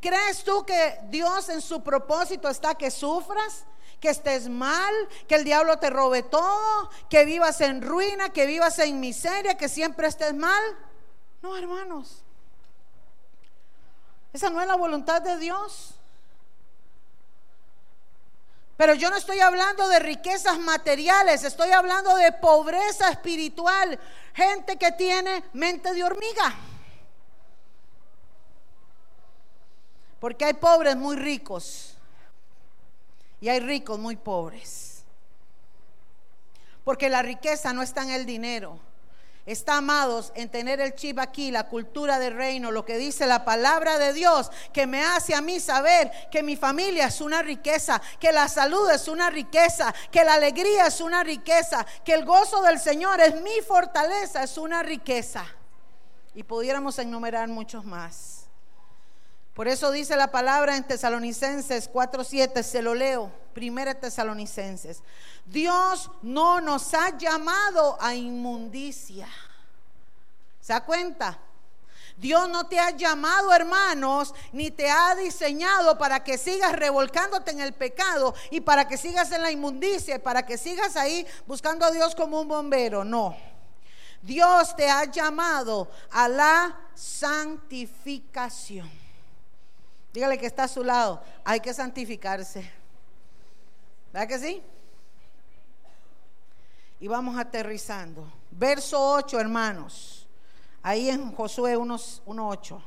[0.00, 3.64] ¿Crees tú que Dios en su propósito está que sufras?
[4.00, 4.94] Que estés mal,
[5.26, 9.68] que el diablo te robe todo, que vivas en ruina, que vivas en miseria, que
[9.68, 10.62] siempre estés mal.
[11.42, 12.22] No, hermanos.
[14.32, 15.94] Esa no es la voluntad de Dios.
[18.76, 23.98] Pero yo no estoy hablando de riquezas materiales, estoy hablando de pobreza espiritual.
[24.34, 26.54] Gente que tiene mente de hormiga.
[30.20, 31.97] Porque hay pobres muy ricos
[33.40, 35.04] y hay ricos muy pobres.
[36.84, 38.80] Porque la riqueza no está en el dinero.
[39.48, 43.46] Está, amados, en tener el chip aquí, la cultura del reino, lo que dice la
[43.46, 48.02] palabra de Dios, que me hace a mí saber que mi familia es una riqueza,
[48.20, 52.60] que la salud es una riqueza, que la alegría es una riqueza, que el gozo
[52.60, 55.46] del Señor es mi fortaleza, es una riqueza.
[56.34, 58.47] Y pudiéramos enumerar muchos más.
[59.58, 65.02] Por eso dice la palabra en Tesalonicenses 4:7, se lo leo, primera Tesalonicenses.
[65.46, 69.26] Dios no nos ha llamado a inmundicia.
[70.60, 71.40] ¿Se da cuenta?
[72.16, 77.58] Dios no te ha llamado, hermanos, ni te ha diseñado para que sigas revolcándote en
[77.58, 81.84] el pecado y para que sigas en la inmundicia y para que sigas ahí buscando
[81.84, 83.02] a Dios como un bombero.
[83.02, 83.36] No.
[84.22, 88.97] Dios te ha llamado a la santificación.
[90.12, 91.22] Dígale que está a su lado.
[91.44, 92.70] Hay que santificarse.
[94.12, 94.62] ¿Verdad que sí?
[97.00, 98.26] Y vamos aterrizando.
[98.50, 100.26] Verso 8, hermanos.
[100.82, 102.82] Ahí en Josué 1.8.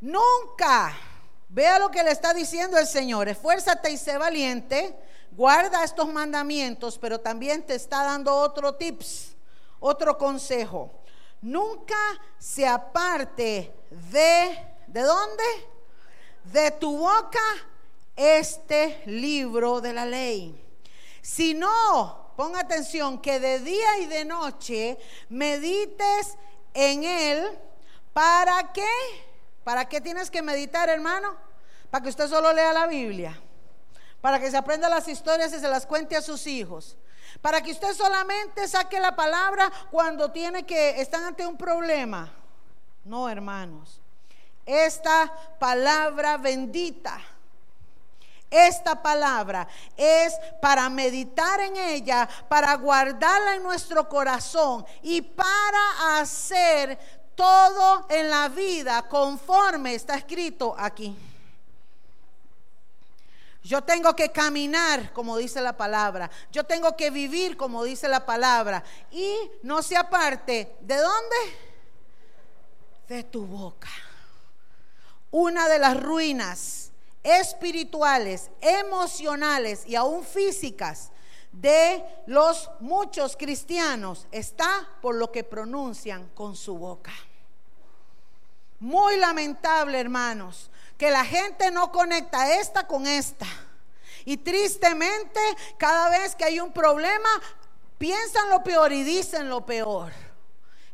[0.00, 0.94] Nunca.
[1.48, 3.28] Vea lo que le está diciendo el Señor.
[3.28, 4.94] Esfuérzate y sé valiente.
[5.32, 9.34] Guarda estos mandamientos, pero también te está dando otro tips,
[9.80, 10.90] otro consejo.
[11.42, 11.96] Nunca
[12.38, 13.72] se aparte
[14.10, 15.44] de, ¿de dónde?
[16.52, 17.40] De tu boca
[18.14, 20.62] este libro de la ley.
[21.20, 26.36] Si no, ponga atención, que de día y de noche medites
[26.74, 27.58] en él.
[28.12, 28.88] ¿Para qué?
[29.64, 31.36] ¿Para qué tienes que meditar, hermano?
[31.90, 33.38] Para que usted solo lea la Biblia.
[34.20, 36.96] Para que se aprenda las historias y se las cuente a sus hijos.
[37.42, 42.32] Para que usted solamente saque la palabra cuando tiene que, están ante un problema.
[43.04, 44.00] No, hermanos
[44.66, 47.20] esta palabra bendita.
[48.50, 56.98] Esta palabra es para meditar en ella, para guardarla en nuestro corazón y para hacer
[57.34, 61.16] todo en la vida conforme está escrito aquí.
[63.64, 66.30] Yo tengo que caminar como dice la palabra.
[66.52, 68.84] Yo tengo que vivir como dice la palabra.
[69.10, 70.76] Y no se aparte.
[70.80, 71.36] ¿De dónde?
[73.08, 73.88] De tu boca
[75.38, 81.10] una de las ruinas espirituales, emocionales y aún físicas
[81.52, 87.12] de los muchos cristianos está por lo que pronuncian con su boca.
[88.80, 93.46] Muy lamentable, hermanos, que la gente no conecta esta con esta.
[94.24, 95.40] Y tristemente,
[95.76, 97.28] cada vez que hay un problema,
[97.98, 100.25] piensan lo peor y dicen lo peor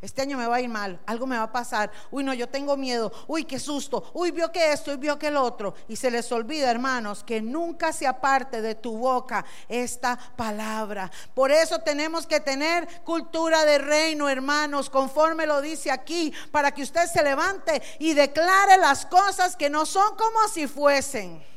[0.03, 2.49] este año me va a ir mal, algo me va a pasar, uy no, yo
[2.49, 5.75] tengo miedo, uy qué susto, uy vio que esto, uy vio que el otro.
[5.87, 11.09] Y se les olvida, hermanos, que nunca se aparte de tu boca esta palabra.
[11.35, 16.83] Por eso tenemos que tener cultura de reino, hermanos, conforme lo dice aquí, para que
[16.83, 21.52] usted se levante y declare las cosas que no son como si fuesen.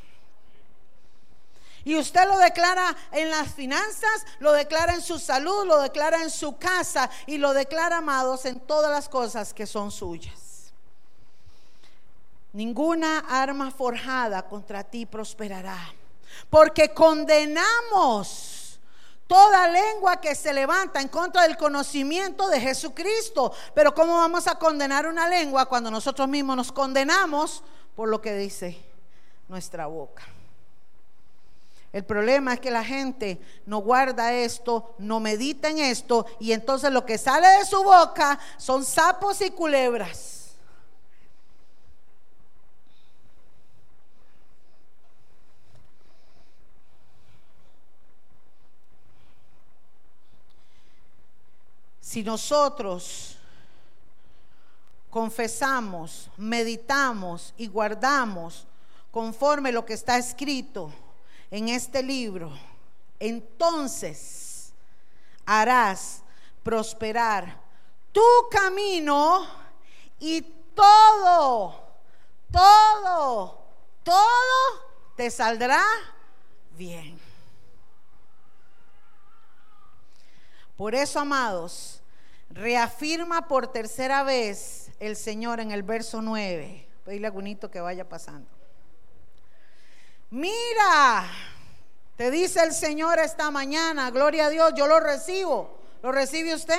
[1.85, 6.31] Y usted lo declara en las finanzas, lo declara en su salud, lo declara en
[6.31, 10.73] su casa y lo declara, amados, en todas las cosas que son suyas.
[12.53, 15.77] Ninguna arma forjada contra ti prosperará,
[16.49, 18.79] porque condenamos
[19.27, 23.53] toda lengua que se levanta en contra del conocimiento de Jesucristo.
[23.75, 27.63] Pero ¿cómo vamos a condenar una lengua cuando nosotros mismos nos condenamos
[27.95, 28.83] por lo que dice
[29.47, 30.23] nuestra boca?
[31.95, 36.91] El problema es que la gente no guarda esto, no medita en esto y entonces
[36.91, 40.57] lo que sale de su boca son sapos y culebras.
[52.01, 53.37] Si nosotros
[55.09, 58.67] confesamos, meditamos y guardamos
[59.11, 60.91] conforme lo que está escrito,
[61.55, 62.51] en este libro,
[63.17, 64.73] entonces
[65.45, 66.21] harás
[66.63, 67.61] prosperar
[68.11, 69.47] tu camino
[70.19, 70.41] y
[70.75, 71.81] todo,
[72.51, 73.63] todo,
[74.03, 74.35] todo
[75.15, 75.81] te saldrá
[76.75, 77.17] bien.
[80.75, 82.01] Por eso, amados,
[82.49, 86.85] reafirma por tercera vez el Señor en el verso 9.
[87.05, 87.31] Pedirle a
[87.71, 88.64] que vaya pasando.
[90.35, 91.31] Mira,
[92.17, 95.79] te dice el Señor esta mañana, gloria a Dios, yo lo recibo.
[96.03, 96.77] ¿Lo recibe usted?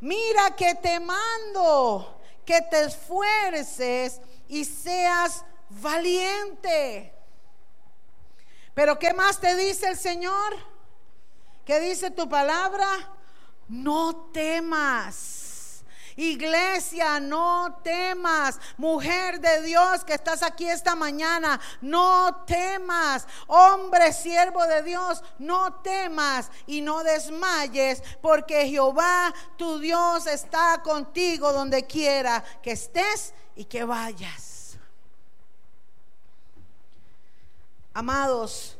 [0.00, 7.12] Mira que te mando, que te esfuerces y seas valiente.
[8.72, 10.56] Pero ¿qué más te dice el Señor?
[11.66, 13.10] ¿Qué dice tu palabra?
[13.68, 15.39] No temas.
[16.16, 18.58] Iglesia, no temas.
[18.76, 23.26] Mujer de Dios que estás aquí esta mañana, no temas.
[23.46, 31.52] Hombre, siervo de Dios, no temas y no desmayes, porque Jehová tu Dios está contigo
[31.52, 34.78] donde quiera que estés y que vayas.
[37.92, 38.78] Amados,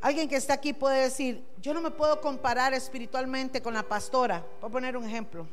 [0.00, 4.44] alguien que está aquí puede decir, yo no me puedo comparar espiritualmente con la pastora.
[4.60, 5.46] Voy a poner un ejemplo.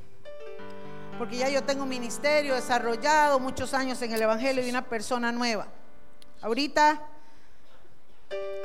[1.20, 5.32] Porque ya yo tengo un ministerio desarrollado, muchos años en el Evangelio y una persona
[5.32, 5.68] nueva.
[6.42, 7.06] Ahorita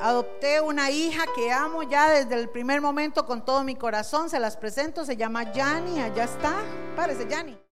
[0.00, 4.30] adopté una hija que amo ya desde el primer momento con todo mi corazón.
[4.30, 6.54] Se las presento, se llama Yani, allá está.
[6.96, 7.64] Párese, Yani.